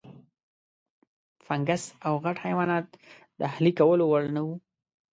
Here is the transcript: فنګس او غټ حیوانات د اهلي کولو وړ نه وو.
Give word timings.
فنګس 1.45 1.83
او 2.05 2.13
غټ 2.23 2.37
حیوانات 2.45 2.85
د 3.39 3.41
اهلي 3.51 3.71
کولو 3.79 4.03
وړ 4.07 4.23
نه 4.35 4.41
وو. 4.45 4.55